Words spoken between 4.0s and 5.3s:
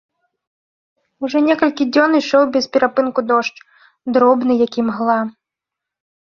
дробны, як імгла.